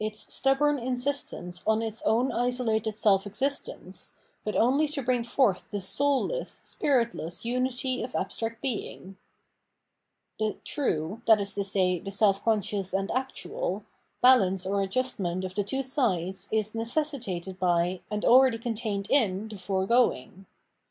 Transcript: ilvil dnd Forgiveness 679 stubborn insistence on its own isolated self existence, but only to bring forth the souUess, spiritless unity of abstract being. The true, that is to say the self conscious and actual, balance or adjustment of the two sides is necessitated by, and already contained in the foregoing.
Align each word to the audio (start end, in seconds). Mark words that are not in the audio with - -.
ilvil 0.01 0.09
dnd 0.09 0.13
Forgiveness 0.13 0.33
679 0.33 0.41
stubborn 0.41 0.87
insistence 0.89 1.61
on 1.67 1.81
its 1.83 2.01
own 2.07 2.31
isolated 2.31 2.91
self 2.93 3.27
existence, 3.27 4.15
but 4.43 4.55
only 4.55 4.87
to 4.87 5.03
bring 5.03 5.23
forth 5.23 5.65
the 5.69 5.77
souUess, 5.77 6.65
spiritless 6.65 7.45
unity 7.45 8.01
of 8.01 8.15
abstract 8.15 8.63
being. 8.63 9.17
The 10.39 10.57
true, 10.65 11.21
that 11.27 11.39
is 11.39 11.53
to 11.53 11.63
say 11.63 11.99
the 11.99 12.09
self 12.09 12.43
conscious 12.43 12.93
and 12.95 13.11
actual, 13.11 13.83
balance 14.23 14.65
or 14.65 14.81
adjustment 14.81 15.43
of 15.45 15.53
the 15.53 15.63
two 15.63 15.83
sides 15.83 16.47
is 16.51 16.73
necessitated 16.73 17.59
by, 17.59 18.01
and 18.09 18.25
already 18.25 18.57
contained 18.57 19.05
in 19.07 19.49
the 19.49 19.57
foregoing. 19.59 20.47